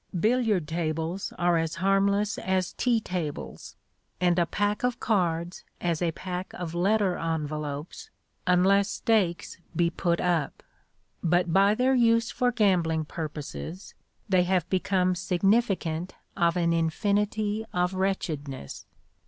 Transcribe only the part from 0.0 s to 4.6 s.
Billiard tables are as harmless as tea tables, and a